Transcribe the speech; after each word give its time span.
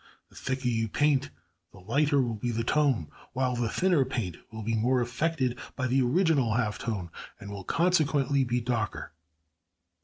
The 0.29 0.35
thicker 0.35 0.67
you 0.67 0.87
paint 0.87 1.29
the 1.71 1.77
lighter 1.79 2.19
will 2.23 2.33
be 2.33 2.49
the 2.49 2.63
tone, 2.63 3.11
while 3.33 3.55
the 3.55 3.69
thinner 3.69 4.03
paint 4.03 4.35
will 4.51 4.63
be 4.63 4.73
more 4.75 4.99
affected 4.99 5.59
by 5.75 5.85
the 5.85 6.01
original 6.01 6.55
half 6.55 6.79
tone, 6.79 7.11
and 7.39 7.51
will 7.51 7.63
consequently 7.63 8.43
be 8.43 8.61
darker. 8.61 9.11